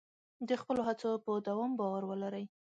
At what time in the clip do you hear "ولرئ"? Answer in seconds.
2.07-2.45